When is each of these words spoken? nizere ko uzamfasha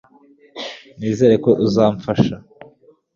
nizere 0.97 1.35
ko 1.43 1.51
uzamfasha 1.65 2.35